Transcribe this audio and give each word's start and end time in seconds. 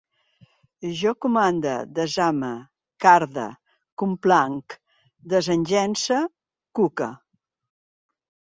Jo 1.01 1.11
comande, 1.25 1.73
desame, 1.99 2.49
carde, 3.05 3.45
complanc, 4.03 4.77
desagence, 5.35 6.21
cuque 6.81 7.13